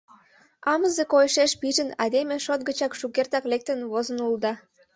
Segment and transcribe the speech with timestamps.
[0.73, 4.53] Амызе койышеш пижын, айдеме шот гычат шукертак лектын возын улыда.